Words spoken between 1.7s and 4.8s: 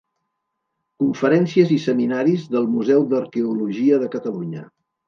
i seminaris del Museu d'Arqueologia de Catalunya.